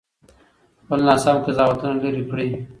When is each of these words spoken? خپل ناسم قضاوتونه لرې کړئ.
خپل 0.81 0.99
ناسم 1.07 1.37
قضاوتونه 1.45 1.95
لرې 2.03 2.23
کړئ. 2.29 2.49